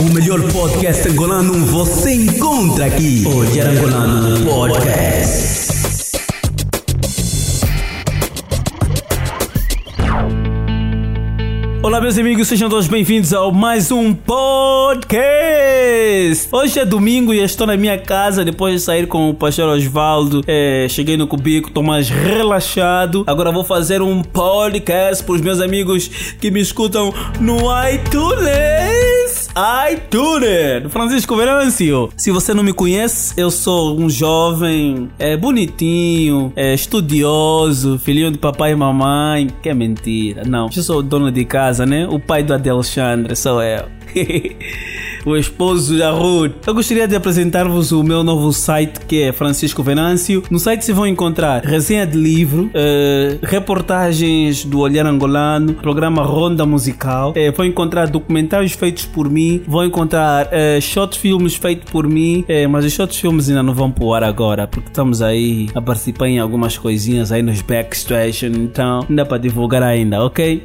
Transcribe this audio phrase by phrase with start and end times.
[0.00, 3.24] O melhor podcast angolano você encontra aqui.
[3.26, 5.68] Olhar Angolano Podcast.
[11.82, 15.18] Olá, meus amigos, sejam todos bem-vindos a mais um podcast.
[16.52, 20.44] Hoje é domingo e estou na minha casa depois de sair com o pastor Osvaldo.
[20.46, 23.24] É, cheguei no cubico, estou mais relaxado.
[23.26, 26.06] Agora vou fazer um podcast para os meus amigos
[26.40, 27.56] que me escutam no
[27.88, 29.27] iTunes.
[29.92, 32.10] iTunes, Francisco Venâncio.
[32.16, 38.38] Se você não me conhece, eu sou um jovem é, bonitinho, é, estudioso, filhinho de
[38.38, 39.48] papai e mamãe.
[39.62, 40.68] Que é mentira, não.
[40.74, 42.06] Eu sou dono de casa casa, né?
[42.08, 43.84] O pai do Adelxandre sou eu.
[45.28, 46.52] o esposo da Ruth.
[46.66, 50.42] Eu gostaria de apresentar-vos o meu novo site que é Francisco Venâncio.
[50.50, 56.64] No site se vão encontrar resenha de livro, eh, reportagens do Olhar Angolano, programa Ronda
[56.64, 57.32] Musical.
[57.36, 62.44] Eh, vão encontrar documentários feitos por mim, vão encontrar eh, short filmes feitos por mim,
[62.48, 65.82] eh, mas os short filmes ainda não vão pro ar agora, porque estamos aí a
[65.82, 70.64] participar em algumas coisinhas aí nos backstage, então não dá para divulgar ainda, ok?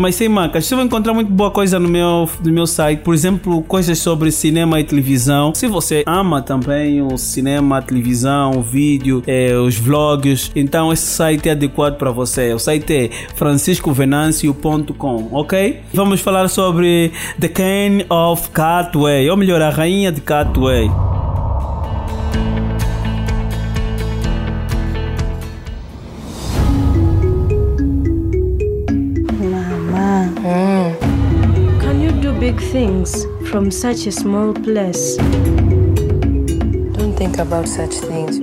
[0.00, 3.14] Mas sem marcas, você vai encontrar muito boa coisa no meu, no meu site, por
[3.14, 5.52] exemplo, coisas sobre cinema e televisão.
[5.52, 11.04] Se você ama também o cinema, a televisão, o vídeo, eh, os vlogs, então esse
[11.06, 12.54] site é adequado para você.
[12.54, 15.80] O site é franciscovenancio.com, ok?
[15.92, 20.88] Vamos falar sobre The King of Catway, ou melhor, a rainha de Catway.
[29.90, 30.94] Mama.
[31.80, 35.16] Can you do big things from such a small place?
[36.96, 38.40] Don't think about such things.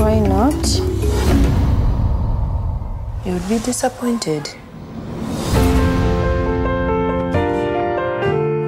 [0.00, 0.66] Why not?
[3.24, 4.48] You would be disappointed.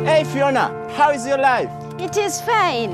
[0.07, 1.71] Hey Fiona, how is your life?
[1.99, 2.93] It is fine.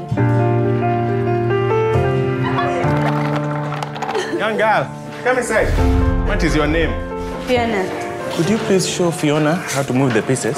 [4.39, 4.91] Young girl,
[5.23, 5.69] come inside.
[6.27, 6.93] What is your name?
[7.47, 7.85] Fiona.
[8.33, 10.57] Could you please show Fiona how to move the pieces?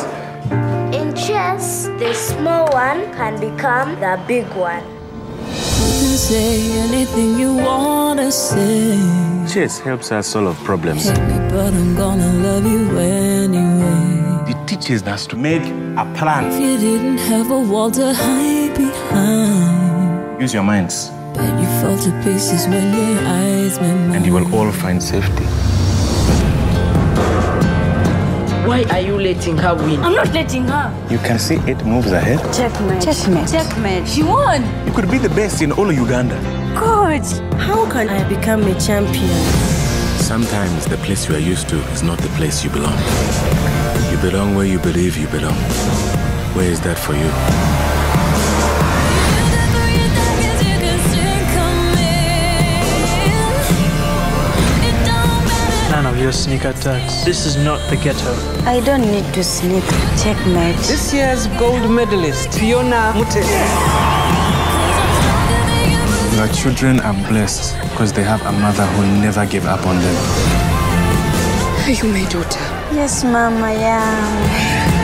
[1.67, 4.85] In chess, the small one can become the big one.
[4.85, 8.97] You can say anything you wanna say.
[9.53, 11.09] Chess helps us solve problems.
[11.09, 14.53] Hate me, but I'm gonna love you anyway.
[14.53, 15.63] It teaches us to make
[15.99, 16.45] a plan.
[16.45, 16.63] If plan.
[16.63, 22.11] you didn't have a wall to hide behind, Use your minds, but you fall to
[22.23, 24.15] pieces when your eyes met mine.
[24.17, 25.47] and you will all find safety.
[28.67, 30.01] Why are you letting her win?
[30.03, 30.93] I'm not letting her.
[31.09, 32.41] You can see eight moves ahead.
[32.53, 33.01] Checkmate.
[33.01, 33.49] Checkmate.
[33.49, 34.09] Checkmate.
[34.09, 34.61] She won.
[34.85, 36.35] You could be the best in all of Uganda.
[36.75, 37.25] Good.
[37.61, 39.41] How can I become a champion?
[40.19, 42.99] Sometimes the place you are used to is not the place you belong.
[44.11, 45.55] You belong where you believe you belong.
[46.57, 47.66] Where is that for you?
[56.17, 57.25] Of your sneak attacks.
[57.25, 58.33] This is not the ghetto.
[58.65, 59.85] I don't need to sneak.
[60.23, 60.77] Checkmate.
[60.89, 63.45] This year's gold medalist, Fiona Mute.
[66.37, 70.17] Your children are blessed because they have a mother who never gave up on them.
[71.85, 72.61] Are you my daughter?
[72.95, 74.96] Yes, Mama, I yeah.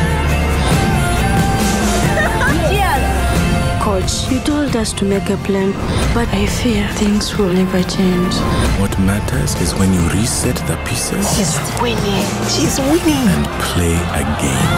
[3.82, 5.72] Coach, you told us to make a plan,
[6.14, 8.34] but I fear things will never change.
[8.80, 12.26] What matters is when you reset the pieces She's winning.
[12.54, 13.26] She's winning.
[13.34, 14.70] and play again.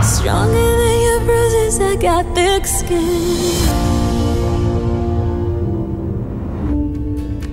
[0.00, 3.66] Stronger than your bruises, I got thick skin.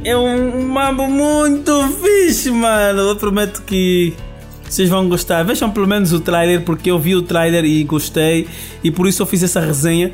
[0.06, 3.02] É um mambo muito fixe, mano.
[3.10, 4.14] Eu prometo que
[4.74, 5.44] vocês vão gostar.
[5.44, 8.48] Vejam pelo menos o trailer, porque eu vi o trailer e gostei.
[8.84, 10.12] E por isso eu fiz essa resenha.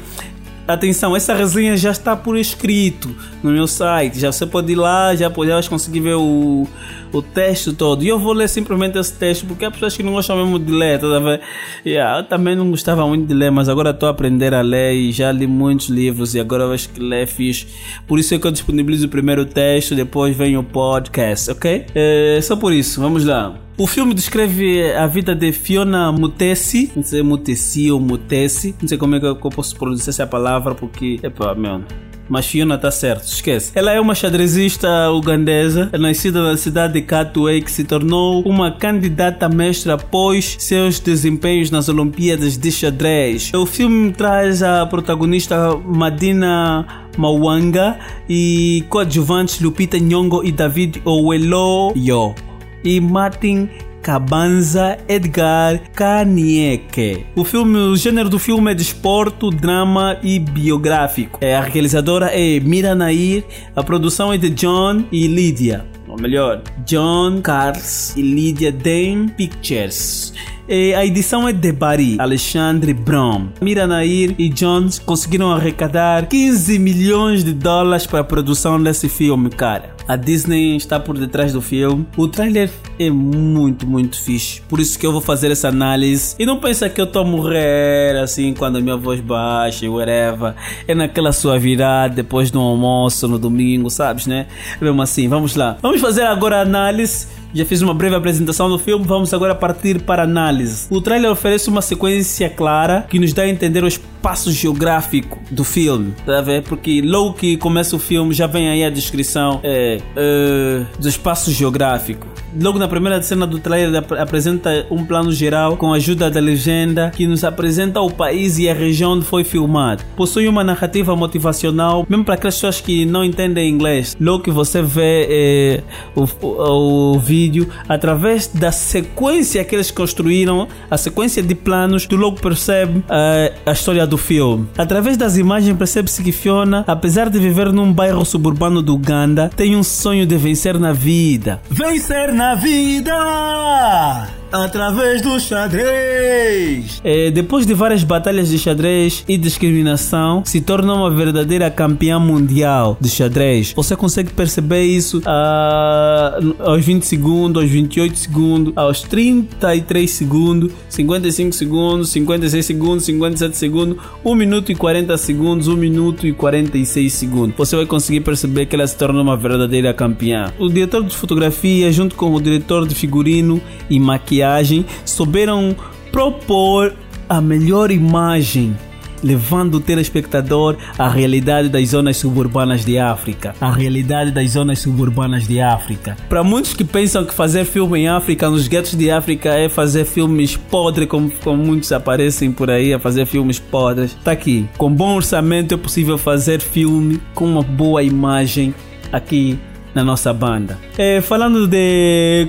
[0.67, 3.09] Atenção, essa resenha já está por escrito
[3.41, 4.19] no meu site.
[4.19, 6.67] Já você pode ir lá, já já vai conseguir ver o,
[7.11, 8.03] o texto todo.
[8.03, 10.71] E eu vou ler simplesmente esse texto, porque há pessoas que não gostam mesmo de
[10.71, 11.41] ler, tá ver?
[11.83, 14.93] Yeah, eu também não gostava muito de ler, mas agora estou a aprender a ler
[14.93, 17.65] e já li muitos livros e agora eu acho que ler é.
[18.05, 21.87] Por isso é que eu disponibilizo o primeiro texto, depois vem o podcast, ok?
[21.95, 23.68] É, só por isso, vamos lá.
[23.79, 28.97] O filme descreve a vida de Fiona Mutesi, não sei Mutesi ou Mutesi, não sei
[28.97, 31.81] como é que eu posso pronunciar essa palavra porque, epa, meu,
[32.27, 33.71] mas Fiona tá certo, esquece.
[33.73, 39.47] Ela é uma xadrezista ugandesa, nascida na cidade de Katwe, que se tornou uma candidata
[39.47, 43.49] mestra após seus desempenhos nas Olimpíadas de xadrez.
[43.53, 47.97] O filme traz a protagonista Madina Mawanga
[48.27, 52.48] e coadjuvantes Lupita Nyong'o e David Oweloyo
[52.83, 53.69] e Martin
[54.01, 57.25] Cabanza Edgar Kanieke.
[57.35, 61.37] O filme, o gênero do filme é desporto, drama e biográfico.
[61.41, 63.43] É, a realizadora é Mira Nair,
[63.75, 65.85] a produção é de John e Lydia.
[66.07, 70.33] Ou melhor, John Cars e Lydia Dame Pictures.
[70.67, 73.49] E a edição é de Bari, Alexandre Brom.
[73.61, 79.49] Mira Nair e Jones conseguiram arrecadar 15 milhões de dólares para a produção desse filme,
[79.49, 79.98] cara.
[80.09, 82.03] A Disney está por detrás do filme.
[82.17, 84.59] O trailer é muito, muito fixe.
[84.67, 86.35] Por isso que eu vou fazer essa análise.
[86.39, 89.87] E não pensa que eu tô a morrer assim quando a minha voz baixa e
[89.87, 90.55] whatever.
[90.87, 94.47] É naquela suavidade depois do almoço no domingo, sabes, né?
[94.81, 95.77] Mesmo assim, vamos lá.
[95.79, 100.01] Vamos fazer agora a análise já fiz uma breve apresentação do filme, vamos agora partir
[100.01, 100.87] para análise.
[100.89, 105.63] O trailer oferece uma sequência clara que nos dá a entender o espaço geográfico do
[105.63, 106.63] filme, tá ver?
[106.63, 111.51] Porque logo que começa o filme já vem aí a descrição é, é, do espaço
[111.51, 112.27] geográfico.
[112.59, 117.11] Logo na primeira cena do trailer apresenta um plano geral com a ajuda da legenda
[117.15, 120.03] que nos apresenta o país e a região onde foi filmado.
[120.15, 124.17] Possui uma narrativa motivacional, mesmo para aquelas pessoas que não entendem inglês.
[124.19, 125.83] Logo que você vê é,
[126.15, 132.15] o, o, o vídeo, através da sequência que eles construíram, a sequência de planos, tu
[132.15, 134.67] logo percebe uh, a história do filme.
[134.77, 139.75] Através das imagens percebe-se que Fiona, apesar de viver num bairro suburbano do Uganda, tem
[139.75, 141.61] um sonho de vencer na vida.
[141.69, 144.38] Vencer na vida!
[144.51, 146.99] Através do xadrez.
[147.03, 152.97] É, depois de várias batalhas de xadrez e discriminação, se torna uma verdadeira campeã mundial
[152.99, 153.73] de xadrez.
[153.75, 161.53] Você consegue perceber isso uh, aos 20 segundos, aos 28 segundos, aos 33 segundos, 55
[161.53, 167.55] segundos, 56 segundos, 57 segundos, 1 minuto e 40 segundos, 1 minuto e 46 segundos.
[167.57, 170.51] Você vai conseguir perceber que ela se torna uma verdadeira campeã.
[170.57, 175.75] O diretor de fotografia, junto com o diretor de figurino e maquiagem, maquiagem souberam
[176.11, 176.93] propor
[177.27, 178.75] a melhor imagem
[179.21, 183.53] levando o telespectador à realidade das zonas suburbanas de África.
[183.59, 186.15] A realidade das zonas suburbanas de África.
[186.29, 190.05] Para muitos que pensam que fazer filme em África, nos guetos de África, é fazer
[190.05, 194.15] filmes podres, como, como muitos aparecem por aí a fazer filmes podres.
[194.23, 194.65] Tá aqui.
[194.77, 198.73] Com bom orçamento é possível fazer filme com uma boa imagem
[199.11, 199.59] aqui
[199.93, 200.77] na nossa banda.
[200.97, 202.47] É, falando de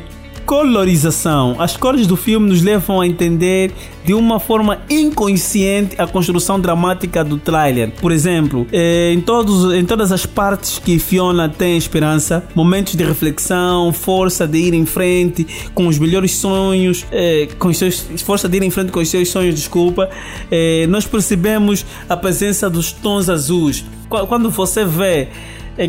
[0.50, 1.54] colorização.
[1.60, 3.70] As cores do filme nos levam a entender
[4.04, 7.92] de uma forma inconsciente a construção dramática do trailer.
[8.00, 13.04] Por exemplo, eh, em, todos, em todas as partes que Fiona tem esperança, momentos de
[13.04, 18.48] reflexão, força de ir em frente com os melhores sonhos, eh, com os seus, força
[18.48, 20.10] de ir em frente com os seus sonhos, desculpa,
[20.50, 23.84] eh, nós percebemos a presença dos tons azuis.
[24.08, 25.28] Quando você vê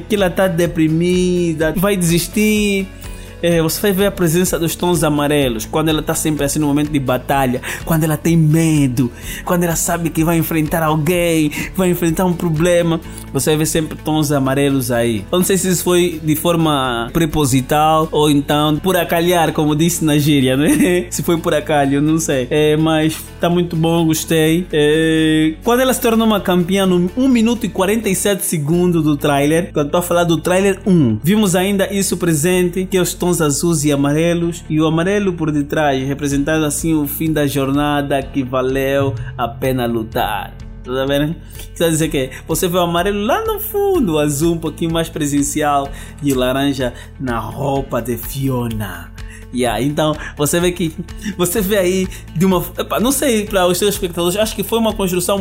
[0.07, 2.87] que ela está deprimida, vai desistir
[3.41, 6.67] é, você vai ver a presença dos tons amarelos quando ela está sempre assim no
[6.67, 9.11] momento de batalha, quando ela tem medo,
[9.45, 12.99] quando ela sabe que vai enfrentar alguém, vai enfrentar um problema.
[13.33, 15.23] Você vai ver sempre tons amarelos aí.
[15.31, 20.03] Eu não sei se isso foi de forma preposital ou então por acalhar, como disse
[20.03, 21.07] na gíria, né?
[21.09, 22.47] se foi por acalho, não sei.
[22.49, 24.67] É, mas tá muito bom, gostei.
[24.71, 29.71] É, quando ela se torna uma campeã no 1 minuto e 47 segundos do trailer,
[29.71, 33.30] quando estou a falar do trailer 1, vimos ainda isso presente, que é os tons
[33.31, 38.21] tons azuis e amarelos e o amarelo por detrás, representando assim o fim da jornada
[38.21, 40.53] que valeu a pena lutar.
[40.83, 41.35] Tá vendo?
[41.77, 45.07] Quer dizer que você vê o amarelo lá no fundo, o azul um pouquinho mais
[45.07, 45.89] presencial
[46.21, 49.11] e o laranja na roupa de Fiona.
[49.53, 50.95] Yeah, então você vê que
[51.37, 52.63] você vê aí de uma.
[52.77, 55.39] Epa, não sei para os seus espectadores, acho que foi uma construção.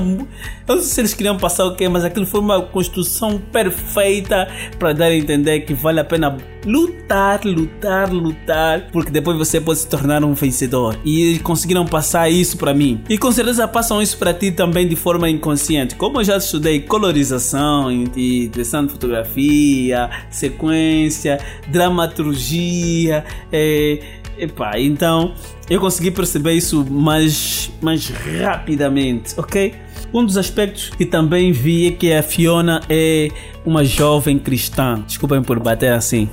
[0.67, 4.49] Eu não sei se eles queriam passar o quê, mas aquilo foi uma construção perfeita
[4.81, 9.81] para dar a entender que vale a pena lutar, lutar, lutar, porque depois você pode
[9.81, 10.99] se tornar um vencedor.
[11.05, 13.03] E conseguiram passar isso para mim.
[13.09, 15.95] E com certeza passam isso para ti também de forma inconsciente.
[15.95, 21.39] Como eu já estudei colorização, direção de fotografia, sequência,
[21.69, 24.01] dramaturgia, é,
[24.41, 25.35] Epá, então
[25.69, 29.75] eu consegui perceber isso mais, mais rapidamente, ok?
[30.13, 33.29] Um dos aspectos que também vi é que a Fiona é
[33.65, 35.03] uma jovem cristã.
[35.07, 36.29] Desculpem por bater assim.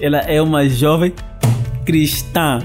[0.00, 1.12] Ela é uma jovem
[1.84, 2.60] cristã.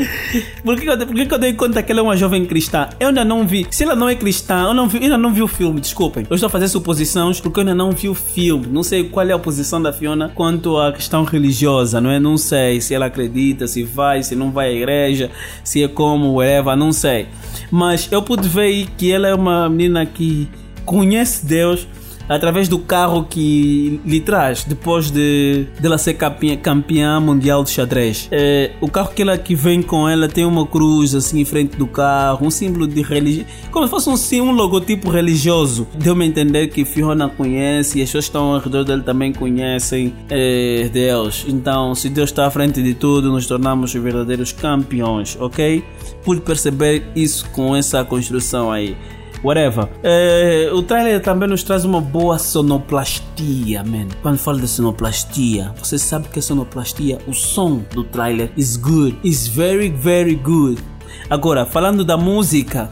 [0.64, 2.88] por, que eu, por que eu dei conta que ela é uma jovem cristã?
[2.98, 3.66] Eu ainda não vi.
[3.70, 6.26] Se ela não é cristã, eu, não vi, eu ainda não vi o filme, desculpem.
[6.28, 8.66] Eu estou a fazer suposições porque eu ainda não vi o filme.
[8.66, 12.18] Não sei qual é a posição da Fiona quanto à questão religiosa, não é?
[12.18, 15.30] Não sei se ela acredita, se vai, se não vai à igreja,
[15.62, 17.28] se é como, whatever, não sei.
[17.70, 20.48] Mas eu pude ver que ela é uma menina que
[20.84, 21.86] conhece Deus
[22.28, 28.28] através do carro que lhe traz depois de dela ser campeã, campeã mundial de xadrez.
[28.30, 31.76] É, o carro que ela que vem com ela tem uma cruz assim em frente
[31.76, 35.86] do carro, um símbolo de religião, como se fosse um, sim, um logotipo religioso.
[35.94, 39.32] Deu-me a entender que Fiona conhece e as pessoas que estão ao redor dele também
[39.32, 41.44] conhecem é, Deus.
[41.48, 45.84] Então, se Deus está à frente de tudo, nos tornamos os verdadeiros campeões, ok?
[46.24, 48.96] Pude perceber isso com essa construção aí
[49.42, 49.88] whatever.
[50.02, 54.08] É, o trailer também nos traz uma boa sonoplastia, man.
[54.22, 59.18] Quando falo de sonoplastia, você sabe que é sonoplastia, o som do trailer is good,
[59.22, 60.82] is very, very good.
[61.30, 62.88] Agora, falando da música,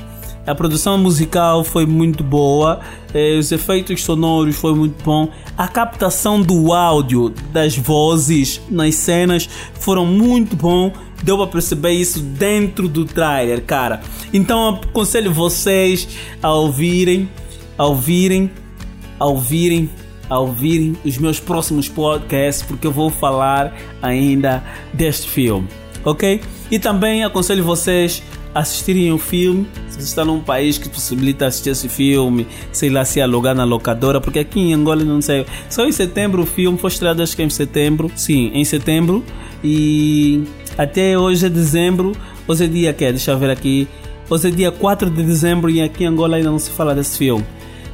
[0.47, 2.79] a produção musical foi muito boa,
[3.13, 9.49] eh, os efeitos sonoros foi muito bom, a captação do áudio das vozes nas cenas
[9.81, 10.93] foram muito bom.
[11.23, 14.01] Deu para perceber isso dentro do trailer, cara.
[14.33, 16.09] Então aconselho vocês
[16.43, 17.29] a ouvirem,
[17.77, 18.51] a ouvirem,
[19.19, 19.91] a ouvirem,
[20.29, 25.69] a ouvirem os meus próximos podcasts, porque eu vou falar ainda deste filme,
[26.05, 26.41] ok?
[26.71, 28.23] E também aconselho vocês
[28.55, 29.67] a assistirem o filme.
[29.89, 33.65] Se você está num país que possibilita assistir esse filme, sei lá, se alugar na
[33.65, 35.47] locadora, porque aqui em Angola não sei.
[35.69, 38.11] Só em setembro o filme foi estreado, acho que em setembro.
[38.17, 39.23] Sim, em setembro.
[39.63, 40.45] E
[40.77, 42.13] até hoje é dezembro.
[42.47, 43.89] Hoje é dia que Deixa eu ver aqui.
[44.29, 47.17] Hoje é dia 4 de dezembro e aqui em Angola ainda não se fala desse
[47.17, 47.45] filme.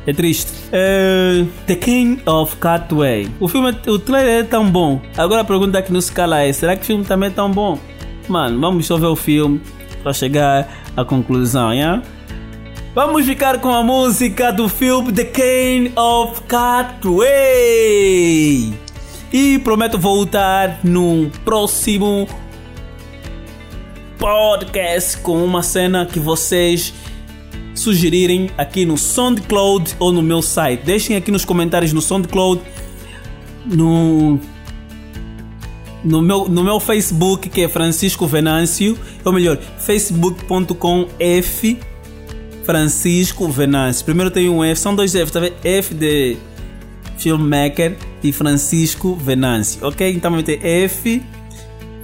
[0.06, 0.50] É triste.
[0.68, 3.28] Uh, The King of Catway.
[3.38, 5.00] O filme, o trailer é tão bom.
[5.16, 7.78] Agora a pergunta que nos cala é: será que o filme também é tão bom?
[8.28, 9.60] Mano, vamos só ver o filme
[10.02, 12.02] para chegar à conclusão, yeah?
[12.94, 17.22] Vamos ficar com a música do filme The King of Catway.
[19.32, 22.28] E prometo voltar no próximo
[24.22, 26.94] podcast com uma cena que vocês
[27.74, 30.84] sugerirem aqui no SoundCloud ou no meu site.
[30.84, 32.62] Deixem aqui nos comentários no SoundCloud,
[33.66, 34.38] no
[36.04, 41.80] no meu, no meu Facebook que é Francisco Venâncio, ou melhor, facebook.com F
[42.62, 44.04] Francisco Venâncio.
[44.04, 45.56] Primeiro tem um F, são dois F, tá vendo?
[45.64, 46.36] F de
[47.18, 50.12] filmmaker e Francisco Venâncio, ok?
[50.12, 51.20] Então vai ter F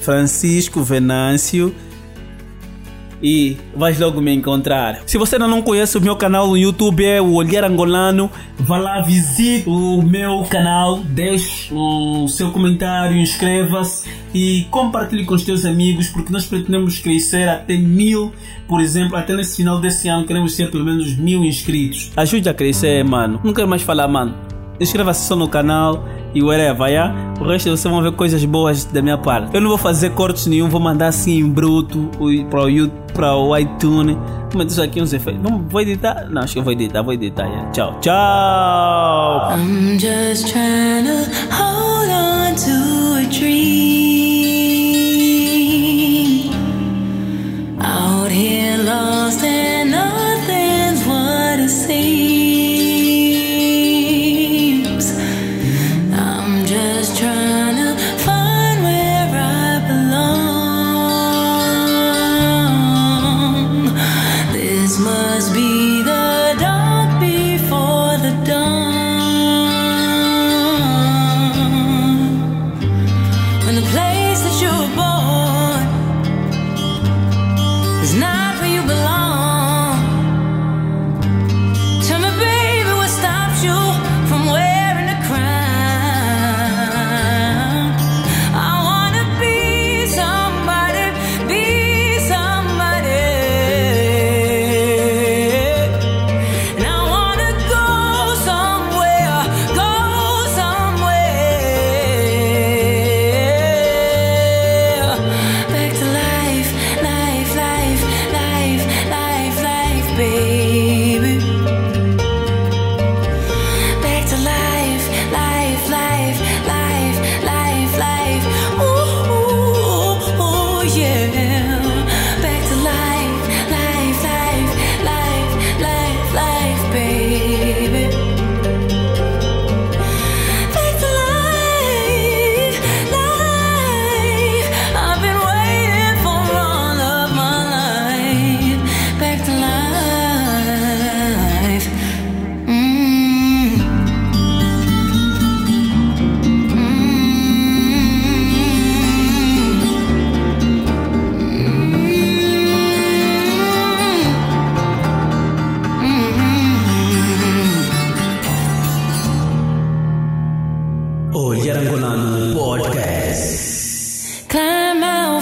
[0.01, 1.73] Francisco Venâncio
[3.23, 5.01] e vais logo me encontrar.
[5.07, 8.79] Se você ainda não conhece o meu canal no YouTube, é o Olhar Angolano, vá
[8.79, 15.65] lá, visite o meu canal, deixe o seu comentário, inscreva-se e compartilhe com os teus
[15.65, 18.33] amigos, porque nós pretendemos crescer até mil,
[18.67, 22.11] por exemplo, até nesse final desse ano queremos ter pelo menos mil inscritos.
[22.17, 23.41] Ajude a crescer, mano.
[23.43, 24.35] Não quero mais falar, mano.
[24.81, 27.35] Inscreva-se só no canal e whatever, yeah?
[27.41, 29.55] O resto vocês vão ver coisas boas da minha parte.
[29.55, 32.11] Eu não vou fazer cortes nenhum, vou mandar assim em bruto
[32.51, 34.17] para o YouTube, para o iTunes.
[34.53, 35.43] Vou isso aqui uns efeitos.
[35.43, 36.27] Vamos, vou editar?
[36.31, 37.47] Não, acho que eu vou editar, vou editar.
[37.47, 37.71] Yeah.
[37.71, 39.53] Tchau, tchau!
[39.53, 43.98] I'm just trying to hold on to a dream.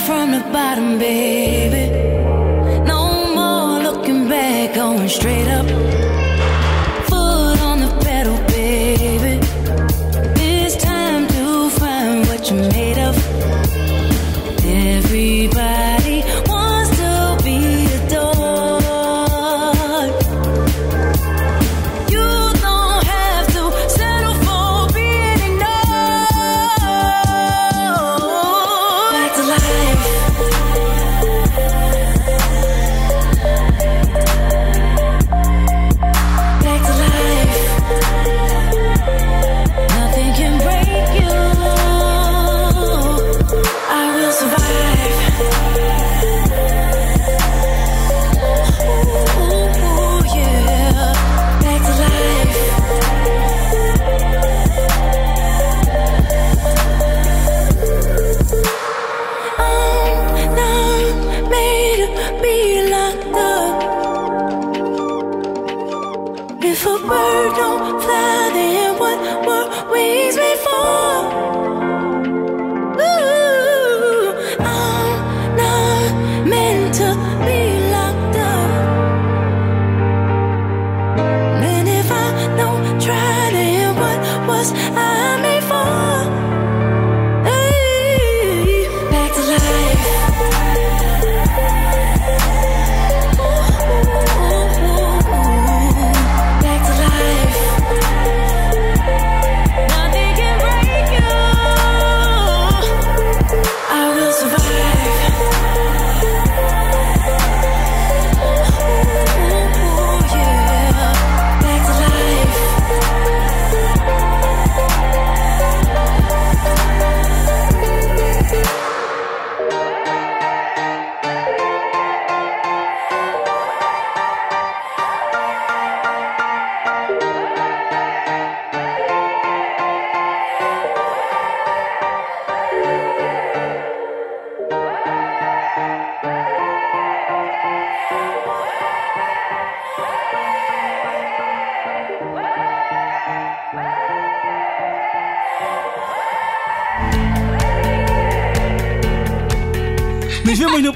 [0.06, 1.90] from the bottom, baby.
[2.84, 5.85] No more looking back, going straight up.
[66.68, 71.55] If a bird don't fly, then what were wings made for?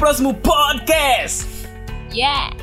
[0.00, 1.46] próximo podcast.
[2.10, 2.56] Yeah!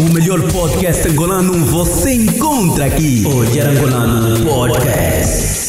[0.00, 3.24] o melhor podcast angolano você encontra aqui.
[3.26, 5.65] Hoje é Angolano Podcast.